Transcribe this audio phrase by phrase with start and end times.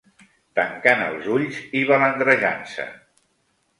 [0.59, 2.87] Tancant els ulls i balandrejant-se.